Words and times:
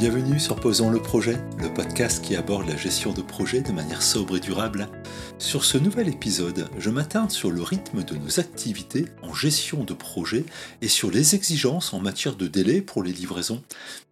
Bienvenue 0.00 0.40
sur 0.40 0.56
Posons 0.56 0.88
le 0.88 1.02
projet, 1.02 1.36
le 1.58 1.68
podcast 1.74 2.24
qui 2.24 2.34
aborde 2.34 2.66
la 2.66 2.74
gestion 2.74 3.12
de 3.12 3.20
projets 3.20 3.60
de 3.60 3.70
manière 3.70 4.00
sobre 4.00 4.38
et 4.38 4.40
durable. 4.40 4.88
Sur 5.36 5.62
ce 5.66 5.76
nouvel 5.76 6.08
épisode, 6.08 6.70
je 6.78 6.88
m'attarde 6.88 7.30
sur 7.30 7.50
le 7.50 7.60
rythme 7.62 8.02
de 8.02 8.16
nos 8.16 8.40
activités 8.40 9.04
en 9.20 9.34
gestion 9.34 9.84
de 9.84 9.92
projet 9.92 10.46
et 10.80 10.88
sur 10.88 11.10
les 11.10 11.34
exigences 11.34 11.92
en 11.92 12.00
matière 12.00 12.36
de 12.36 12.46
délai 12.46 12.80
pour 12.80 13.02
les 13.02 13.12
livraisons. 13.12 13.62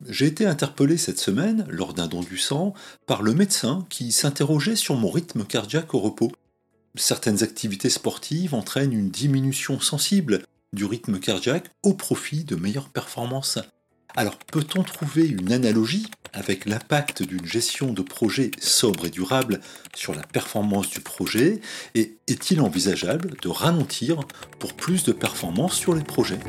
J'ai 0.07 0.27
été 0.27 0.45
interpellé 0.45 0.99
cette 0.99 1.19
semaine, 1.19 1.65
lors 1.71 1.95
d'un 1.95 2.07
don 2.07 2.21
du 2.21 2.37
sang, 2.37 2.75
par 3.07 3.23
le 3.23 3.33
médecin 3.33 3.87
qui 3.89 4.13
s'interrogeait 4.13 4.77
sur 4.77 4.97
mon 4.97 5.11
rythme 5.11 5.45
cardiaque 5.45 5.95
au 5.95 6.01
repos. 6.01 6.33
Certaines 6.99 7.45
activités 7.45 7.91
sportives 7.91 8.55
entraînent 8.55 8.93
une 8.93 9.09
diminution 9.09 9.79
sensible 9.79 10.43
du 10.73 10.85
rythme 10.85 11.21
cardiaque 11.21 11.71
au 11.85 11.95
profit 11.95 12.43
de 12.43 12.57
meilleures 12.57 12.89
performances. 12.89 13.61
Alors 14.17 14.37
peut-on 14.37 14.83
trouver 14.83 15.29
une 15.29 15.53
analogie 15.53 16.09
avec 16.33 16.67
l'impact 16.67 17.23
d'une 17.23 17.47
gestion 17.47 17.93
de 17.93 18.03
projet 18.03 18.51
sobre 18.61 19.07
et 19.07 19.11
durable 19.11 19.61
sur 19.95 20.13
la 20.13 20.25
performance 20.25 20.91
du 20.91 21.01
projet 21.01 21.61
et 21.95 22.19
est-il 22.27 22.61
envisageable 22.61 23.37
de 23.41 23.49
ralentir 23.49 24.19
pour 24.59 24.75
plus 24.75 25.05
de 25.05 25.13
performance 25.13 25.75
sur 25.75 25.95
les 25.95 26.03
projets? 26.03 26.41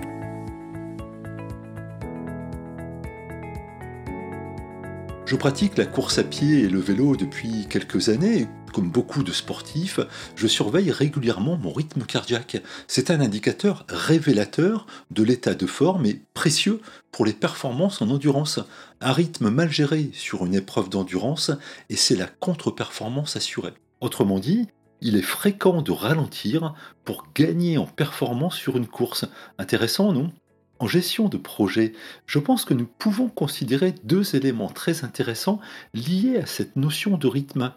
Je 5.27 5.35
pratique 5.35 5.77
la 5.77 5.85
course 5.85 6.17
à 6.17 6.23
pied 6.23 6.61
et 6.61 6.69
le 6.69 6.79
vélo 6.79 7.15
depuis 7.15 7.67
quelques 7.69 8.09
années. 8.09 8.47
Comme 8.73 8.91
beaucoup 8.91 9.23
de 9.23 9.31
sportifs, 9.31 9.99
je 10.35 10.47
surveille 10.47 10.91
régulièrement 10.91 11.57
mon 11.57 11.71
rythme 11.71 12.03
cardiaque. 12.03 12.61
C'est 12.87 13.09
un 13.09 13.19
indicateur 13.19 13.85
révélateur 13.89 14.85
de 15.11 15.23
l'état 15.23 15.55
de 15.55 15.65
forme 15.65 16.05
et 16.05 16.21
précieux 16.33 16.81
pour 17.11 17.25
les 17.25 17.33
performances 17.33 18.01
en 18.01 18.09
endurance. 18.09 18.59
Un 19.01 19.11
rythme 19.11 19.49
mal 19.49 19.71
géré 19.71 20.11
sur 20.13 20.45
une 20.45 20.55
épreuve 20.55 20.89
d'endurance 20.89 21.51
et 21.89 21.95
c'est 21.95 22.15
la 22.15 22.27
contre-performance 22.27 23.35
assurée. 23.35 23.73
Autrement 24.01 24.39
dit, 24.39 24.67
il 25.01 25.15
est 25.15 25.21
fréquent 25.21 25.81
de 25.81 25.91
ralentir 25.91 26.73
pour 27.05 27.25
gagner 27.33 27.77
en 27.77 27.85
performance 27.85 28.55
sur 28.55 28.77
une 28.77 28.87
course. 28.87 29.25
Intéressant, 29.57 30.13
non? 30.13 30.31
En 30.79 30.87
gestion 30.87 31.27
de 31.27 31.37
projet, 31.37 31.91
je 32.25 32.39
pense 32.39 32.63
que 32.63 32.73
nous 32.73 32.87
pouvons 32.87 33.27
considérer 33.27 33.93
deux 34.05 34.35
éléments 34.35 34.69
très 34.69 35.03
intéressants 35.03 35.59
liés 35.93 36.37
à 36.37 36.45
cette 36.45 36.77
notion 36.77 37.17
de 37.17 37.27
rythme. 37.27 37.73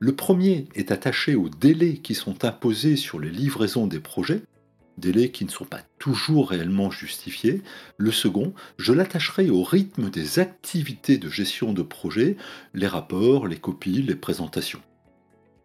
Le 0.00 0.14
premier 0.14 0.66
est 0.74 0.90
attaché 0.90 1.34
aux 1.34 1.48
délais 1.48 1.98
qui 1.98 2.14
sont 2.14 2.44
imposés 2.44 2.96
sur 2.96 3.20
les 3.20 3.30
livraisons 3.30 3.86
des 3.86 4.00
projets, 4.00 4.42
délais 4.98 5.30
qui 5.30 5.44
ne 5.44 5.50
sont 5.50 5.64
pas 5.64 5.82
toujours 5.98 6.50
réellement 6.50 6.90
justifiés. 6.90 7.62
Le 7.96 8.12
second, 8.12 8.54
je 8.76 8.92
l'attacherai 8.92 9.50
au 9.50 9.62
rythme 9.62 10.10
des 10.10 10.38
activités 10.38 11.18
de 11.18 11.28
gestion 11.28 11.72
de 11.72 11.82
projet, 11.82 12.36
les 12.74 12.86
rapports, 12.86 13.46
les 13.46 13.56
copies, 13.56 14.02
les 14.02 14.16
présentations. 14.16 14.82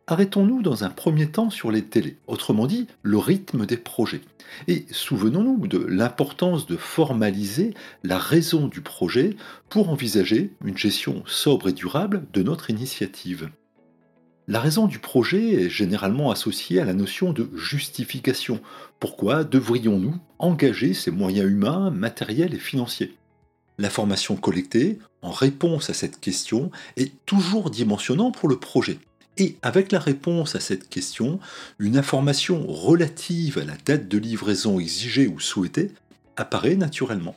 Arrêtons-nous 0.08 0.64
dans 0.64 0.84
un 0.84 0.90
premier 0.90 1.30
temps 1.30 1.52
sur 1.52 1.70
les 1.70 1.84
délais, 1.84 2.18
autrement 2.26 2.66
dit 2.66 2.88
le 3.04 3.20
rythme 3.20 3.68
des 3.68 3.78
projets. 3.78 4.22
Et 4.68 4.88
souvenons-nous 4.90 5.68
de 5.68 5.78
l'importance 5.78 6.66
de 6.66 6.78
formaliser 6.78 7.76
la 8.04 8.18
raison 8.18 8.68
du 8.68 8.82
projet 8.82 9.36
pour 9.70 9.90
envisager 9.90 10.52
une 10.66 10.78
gestion 10.78 11.22
sobre 11.28 11.70
et 11.70 11.74
durable 11.74 12.26
de 12.34 12.42
notre 12.42 12.72
initiative. 12.72 13.52
La 14.50 14.60
raison 14.60 14.88
du 14.88 14.98
projet 14.98 15.52
est 15.52 15.70
généralement 15.70 16.32
associée 16.32 16.80
à 16.80 16.86
la 16.86 16.96
notion 16.96 17.34
de 17.34 17.52
justification. 17.56 18.60
Pourquoi 19.00 19.44
devrions-nous 19.44 20.16
engager 20.40 20.96
ces 20.96 21.12
moyens 21.12 21.52
humains, 21.52 21.92
matériels 21.92 22.56
et 22.56 22.60
financiers? 22.60 23.14
L'information 23.78 24.36
collectée, 24.38 24.98
en 25.22 25.30
réponse 25.30 25.92
à 25.92 25.94
cette 25.94 26.20
question, 26.20 26.72
est 26.98 27.12
toujours 27.28 27.70
dimensionnant 27.70 28.32
pour 28.32 28.50
le 28.50 28.58
projet. 28.58 28.98
Et 29.38 29.56
avec 29.62 29.92
la 29.92 30.00
réponse 30.00 30.56
à 30.56 30.60
cette 30.60 30.90
question, 30.90 31.40
une 31.78 31.96
information 31.96 32.66
relative 32.66 33.60
à 33.60 33.66
la 33.66 33.78
date 33.86 34.08
de 34.08 34.18
livraison 34.18 34.80
exigée 34.80 35.28
ou 35.28 35.40
souhaitée 35.40 35.92
apparaît 36.38 36.76
naturellement. 36.76 37.36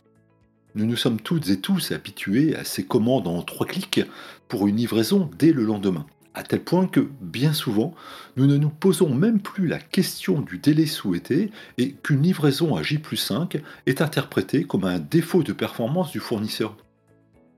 Nous 0.75 0.87
nous 0.87 0.97
sommes 0.97 1.21
toutes 1.21 1.51
et 1.51 1.61
tous 1.61 1.93
habitués 1.93 2.57
à 2.57 2.65
ces 2.65 2.87
commandes 2.87 3.29
en 3.29 3.43
trois 3.43 3.67
clics 3.67 4.01
pour 4.49 4.67
une 4.67 4.77
livraison 4.77 5.29
dès 5.39 5.53
le 5.53 5.65
lendemain, 5.65 6.07
à 6.35 6.43
tel 6.43 6.63
point 6.63 6.87
que, 6.87 7.09
bien 7.21 7.53
souvent, 7.53 7.95
nous 8.37 8.47
ne 8.47 8.57
nous 8.57 8.71
posons 8.71 9.15
même 9.15 9.41
plus 9.41 9.67
la 9.67 9.79
question 9.79 10.41
du 10.41 10.59
délai 10.59 10.87
souhaité 10.87 11.51
et 11.79 11.93
qu'une 11.93 12.23
livraison 12.23 12.75
à 12.77 12.83
J 12.83 13.01
5 13.15 13.61
est 13.87 14.01
interprétée 14.01 14.65
comme 14.65 14.85
un 14.85 14.99
défaut 14.99 15.43
de 15.43 15.53
performance 15.53 16.11
du 16.11 16.21
fournisseur. 16.21 16.77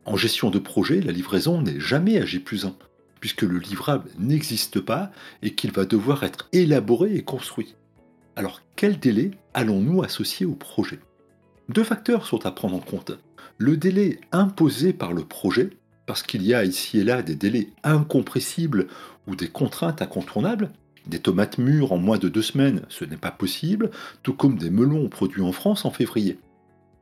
En 0.05 0.17
gestion 0.17 0.51
de 0.51 0.59
projet, 0.59 1.01
la 1.01 1.13
livraison 1.13 1.63
n'est 1.63 1.81
jamais 1.81 2.19
à 2.19 2.27
J 2.27 2.45
1 2.51 2.75
puisque 3.21 3.43
le 3.43 3.59
livrable 3.59 4.11
n'existe 4.19 4.81
pas 4.81 5.11
et 5.43 5.55
qu'il 5.55 5.73
va 5.73 5.87
devoir 5.87 6.25
être 6.25 6.49
élaboré 6.53 7.15
et 7.15 7.23
construit. 7.23 7.75
Alors 8.37 8.61
quel 8.77 8.99
délai 8.99 9.31
allons-nous 9.55 10.03
associer 10.03 10.45
au 10.45 10.55
projet? 10.55 10.99
Deux 11.71 11.85
facteurs 11.85 12.27
sont 12.27 12.45
à 12.45 12.51
prendre 12.51 12.77
en 12.77 12.81
compte. 12.81 13.13
Le 13.57 13.79
délai 13.79 14.21
imposé 14.33 14.93
par 14.93 15.15
le 15.15 15.25
projet, 15.25 15.71
parce 16.07 16.23
qu'il 16.23 16.43
y 16.43 16.55
a 16.55 16.65
ici 16.65 16.99
et 16.99 17.05
là 17.05 17.23
des 17.23 17.35
délais 17.35 17.69
incompressibles 17.83 18.87
ou 19.27 19.37
des 19.37 19.49
contraintes 19.49 20.03
incontournables, 20.03 20.71
des 21.07 21.19
tomates 21.19 21.59
mûres 21.59 21.93
en 21.93 21.99
moins 21.99 22.19
de 22.19 22.29
deux 22.29 22.43
semaines, 22.43 22.83
ce 22.89 23.05
n'est 23.05 23.17
pas 23.17 23.31
possible, 23.31 23.91
tout 24.23 24.35
comme 24.35 24.57
des 24.57 24.71
melons 24.71 25.09
produits 25.09 25.43
en 25.43 25.53
France 25.53 25.85
en 25.85 25.91
février. 25.91 26.39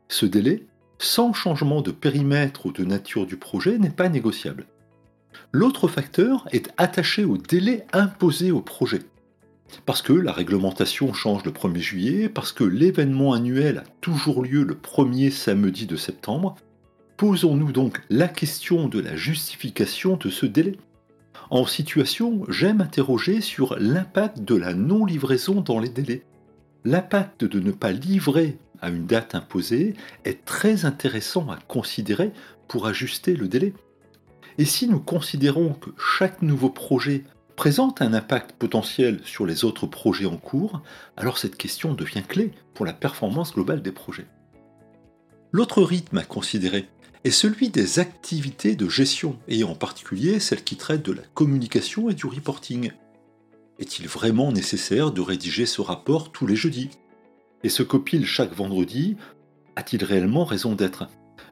Ce 0.09 0.27
délai, 0.27 0.67
sans 0.99 1.33
changement 1.33 1.83
de 1.83 1.91
périmètre 1.91 2.67
ou 2.67 2.73
de 2.73 2.85
nature 2.85 3.27
du 3.27 3.37
projet, 3.37 3.79
n'est 3.79 3.91
pas 3.91 4.09
négociable. 4.09 4.67
L'autre 5.53 5.89
facteur 5.89 6.47
est 6.53 6.71
attaché 6.77 7.25
au 7.25 7.39
délai 7.39 7.87
imposé 7.93 8.51
au 8.51 8.61
projet. 8.61 9.01
Parce 9.87 10.03
que 10.03 10.13
la 10.13 10.33
réglementation 10.33 11.13
change 11.15 11.45
le 11.45 11.51
1er 11.51 11.79
juillet, 11.79 12.29
parce 12.29 12.53
que 12.53 12.65
l'événement 12.65 13.33
annuel 13.33 13.79
a 13.79 13.85
toujours 14.01 14.43
lieu 14.43 14.65
le 14.65 14.75
premier 14.75 15.31
samedi 15.31 15.87
de 15.87 15.97
septembre, 15.97 16.57
posons-nous 17.23 17.71
donc 17.71 18.03
la 18.11 18.27
question 18.27 18.89
de 18.89 18.99
la 18.99 19.15
justification 19.15 20.17
de 20.17 20.29
ce 20.29 20.45
délai. 20.45 20.77
En 21.51 21.67
situation, 21.67 22.45
j'aime 22.49 22.81
interroger 22.81 23.41
sur 23.41 23.77
l'impact 23.79 24.41
de 24.41 24.57
la 24.57 24.75
non-livraison 24.75 25.61
dans 25.61 25.79
les 25.79 25.89
délais. 25.89 26.25
L'impact 26.85 27.45
de 27.45 27.61
ne 27.61 27.71
pas 27.71 27.93
livrer 27.93 28.59
à 28.81 28.89
une 28.89 29.07
date 29.07 29.37
imposée 29.37 29.95
est 30.25 30.45
très 30.45 30.85
intéressant 30.85 31.49
à 31.49 31.59
considérer 31.69 32.33
pour 32.67 32.89
ajuster 32.89 33.37
le 33.37 33.47
délai. 33.47 33.73
Et 34.59 34.65
si 34.65 34.89
nous 34.89 34.99
considérons 34.99 35.75
que 35.75 35.91
chaque 35.97 36.43
nouveau 36.43 36.71
projet 36.71 37.23
présente 37.55 38.03
un 38.03 38.15
impact 38.15 38.51
potentiel 38.51 39.21
sur 39.23 39.47
les 39.47 39.65
autres 39.65 39.87
projets 39.87 40.27
en 40.27 40.39
cours, 40.39 40.83
alors 41.17 41.39
cette 41.39 41.57
question 41.57 41.95
devient 41.95 42.25
clé 42.27 42.51
pour 42.75 42.85
la 42.85 42.93
performance 42.93 43.55
globale 43.55 43.81
des 43.81 43.93
projets. 43.93 44.27
L'autre 45.53 45.83
rythme 45.83 46.19
à 46.19 46.25
considérer 46.25 46.89
est 47.25 47.31
celui 47.31 47.69
des 47.69 47.99
activités 47.99 48.75
de 48.75 48.89
gestion, 48.89 49.39
et 49.49 49.65
en 49.65 49.75
particulier 49.75 50.41
celles 50.41 50.65
qui 50.65 50.77
traitent 50.77 51.05
de 51.05 51.13
la 51.13 51.23
communication 51.35 52.11
et 52.11 52.15
du 52.15 52.27
reporting. 52.27 52.93
Est-il 53.79 54.09
vraiment 54.09 54.53
nécessaire 54.53 55.13
de 55.13 55.21
rédiger 55.21 55.67
ce 55.67 55.81
rapport 55.81 56.33
tous 56.33 56.47
les 56.47 56.57
jeudis? 56.57 56.91
Et 57.65 57.69
ce 57.69 57.83
copile 57.83 58.27
chaque 58.27 58.55
vendredi 58.55 59.17
a-t-il 59.77 60.05
réellement 60.05 60.45
raison 60.45 60.75
d'être? 60.75 61.09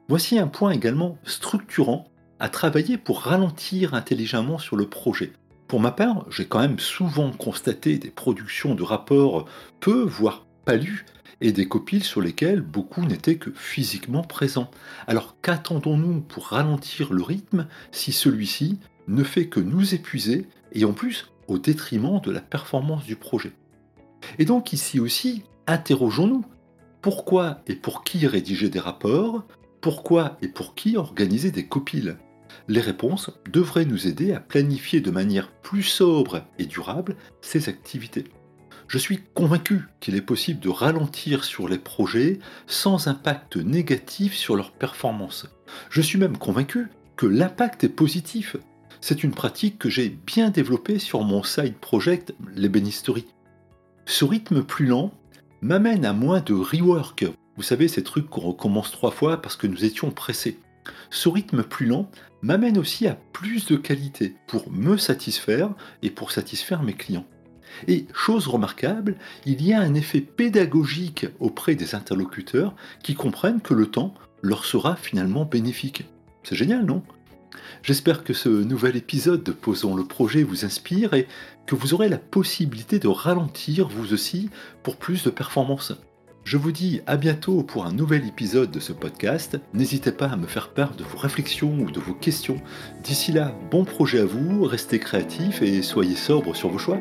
Voici 0.07 0.37
un 0.37 0.47
point 0.47 0.71
également 0.71 1.17
structurant 1.23 2.05
à 2.39 2.49
travailler 2.49 2.97
pour 2.97 3.21
ralentir 3.21 3.93
intelligemment 3.93 4.59
sur 4.59 4.75
le 4.75 4.87
projet. 4.87 5.33
Pour 5.67 5.79
ma 5.79 5.91
part, 5.91 6.25
j'ai 6.29 6.45
quand 6.45 6.59
même 6.59 6.79
souvent 6.79 7.31
constaté 7.31 7.97
des 7.97 8.09
productions 8.09 8.75
de 8.75 8.83
rapports 8.83 9.45
peu, 9.79 10.03
voire 10.03 10.45
pas 10.65 10.75
lus, 10.75 11.05
et 11.41 11.51
des 11.51 11.67
copiles 11.67 12.03
sur 12.03 12.21
lesquels 12.21 12.61
beaucoup 12.61 13.05
n'étaient 13.05 13.35
que 13.35 13.51
physiquement 13.51 14.23
présents. 14.23 14.71
Alors 15.07 15.35
qu'attendons-nous 15.41 16.21
pour 16.21 16.47
ralentir 16.47 17.11
le 17.11 17.23
rythme 17.23 17.67
si 17.91 18.11
celui-ci 18.11 18.79
ne 19.07 19.23
fait 19.23 19.47
que 19.47 19.59
nous 19.59 19.93
épuiser, 19.93 20.47
et 20.71 20.85
en 20.85 20.93
plus 20.93 21.31
au 21.47 21.57
détriment 21.57 22.21
de 22.21 22.31
la 22.31 22.41
performance 22.41 23.03
du 23.03 23.15
projet? 23.15 23.51
Et 24.37 24.45
donc 24.45 24.71
ici 24.71 24.99
aussi, 24.99 25.43
interrogeons-nous. 25.67 26.45
Pourquoi 27.01 27.61
et 27.65 27.75
pour 27.75 28.03
qui 28.03 28.27
rédiger 28.27 28.69
des 28.69 28.79
rapports? 28.79 29.43
Pourquoi 29.81 30.37
et 30.43 30.47
pour 30.47 30.75
qui 30.75 30.95
organiser 30.95 31.49
des 31.49 31.65
copiles? 31.65 32.17
Les 32.67 32.81
réponses 32.81 33.31
devraient 33.51 33.85
nous 33.85 34.07
aider 34.07 34.33
à 34.33 34.39
planifier 34.39 35.01
de 35.01 35.09
manière 35.09 35.51
plus 35.51 35.83
sobre 35.83 36.43
et 36.59 36.65
durable 36.65 37.15
ces 37.41 37.69
activités. 37.69 38.25
Je 38.91 38.97
suis 38.97 39.21
convaincu 39.33 39.83
qu'il 40.01 40.15
est 40.15 40.21
possible 40.21 40.59
de 40.59 40.67
ralentir 40.67 41.45
sur 41.45 41.69
les 41.69 41.77
projets 41.77 42.39
sans 42.67 43.07
impact 43.07 43.55
négatif 43.55 44.35
sur 44.35 44.57
leur 44.57 44.73
performance. 44.73 45.47
Je 45.89 46.01
suis 46.01 46.19
même 46.19 46.35
convaincu 46.35 46.89
que 47.15 47.25
l'impact 47.25 47.85
est 47.85 47.89
positif. 47.89 48.57
c'est 48.99 49.23
une 49.23 49.31
pratique 49.31 49.79
que 49.79 49.89
j'ai 49.89 50.09
bien 50.09 50.49
développée 50.49 50.99
sur 50.99 51.23
mon 51.23 51.41
side 51.41 51.77
project 51.77 52.33
l'ébénisterie. 52.53 53.27
Ce 54.05 54.25
rythme 54.25 54.61
plus 54.61 54.87
lent 54.87 55.13
m'amène 55.61 56.03
à 56.03 56.11
moins 56.11 56.41
de 56.41 56.53
rework. 56.53 57.23
Vous 57.55 57.63
savez, 57.63 57.87
ces 57.87 58.03
trucs 58.03 58.29
qu'on 58.29 58.41
recommence 58.41 58.91
trois 58.91 59.11
fois 59.11 59.41
parce 59.41 59.55
que 59.55 59.67
nous 59.67 59.85
étions 59.85 60.11
pressés. 60.11 60.59
Ce 61.11 61.29
rythme 61.29 61.63
plus 61.63 61.85
lent 61.85 62.11
m'amène 62.41 62.77
aussi 62.77 63.07
à 63.07 63.15
plus 63.31 63.67
de 63.67 63.77
qualité 63.77 64.35
pour 64.47 64.69
me 64.69 64.97
satisfaire 64.97 65.69
et 66.01 66.09
pour 66.09 66.33
satisfaire 66.33 66.83
mes 66.83 66.93
clients. 66.93 67.25
Et 67.87 68.05
chose 68.13 68.47
remarquable, 68.47 69.15
il 69.45 69.65
y 69.65 69.73
a 69.73 69.81
un 69.81 69.93
effet 69.93 70.21
pédagogique 70.21 71.27
auprès 71.39 71.75
des 71.75 71.95
interlocuteurs 71.95 72.75
qui 73.03 73.15
comprennent 73.15 73.61
que 73.61 73.73
le 73.73 73.87
temps 73.87 74.13
leur 74.41 74.65
sera 74.65 74.95
finalement 74.95 75.45
bénéfique. 75.45 76.05
C'est 76.43 76.55
génial, 76.55 76.85
non? 76.85 77.03
J'espère 77.83 78.23
que 78.23 78.33
ce 78.33 78.49
nouvel 78.49 78.95
épisode 78.95 79.43
de 79.43 79.51
Posons 79.51 79.95
le 79.95 80.05
projet 80.05 80.43
vous 80.43 80.65
inspire 80.65 81.13
et 81.13 81.27
que 81.65 81.75
vous 81.75 81.93
aurez 81.93 82.09
la 82.09 82.17
possibilité 82.17 82.99
de 82.99 83.07
ralentir 83.07 83.87
vous 83.87 84.13
aussi 84.13 84.49
pour 84.83 84.97
plus 84.97 85.23
de 85.23 85.29
performance. 85.29 85.93
Je 86.43 86.57
vous 86.57 86.71
dis 86.71 87.01
à 87.05 87.17
bientôt 87.17 87.61
pour 87.61 87.85
un 87.85 87.91
nouvel 87.91 88.25
épisode 88.25 88.71
de 88.71 88.79
ce 88.79 88.93
podcast. 88.93 89.59
N'hésitez 89.73 90.11
pas 90.11 90.27
à 90.27 90.37
me 90.37 90.47
faire 90.47 90.69
part 90.69 90.95
de 90.95 91.03
vos 91.03 91.17
réflexions 91.17 91.77
ou 91.79 91.91
de 91.91 91.99
vos 91.99 92.15
questions. 92.15 92.59
D'ici 93.03 93.31
là, 93.31 93.55
bon 93.69 93.85
projet 93.85 94.21
à 94.21 94.25
vous, 94.25 94.63
restez 94.63 94.97
créatifs 94.97 95.61
et 95.61 95.83
soyez 95.83 96.15
sobres 96.15 96.55
sur 96.55 96.69
vos 96.69 96.79
choix. 96.79 96.99